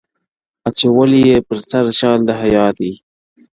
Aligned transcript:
•اچولی 0.67 1.21
یې 1.29 1.37
پر 1.47 1.57
سر 1.69 1.85
شال 1.99 2.19
د 2.25 2.29
حیا 2.41 2.67
دی.. 2.77 2.93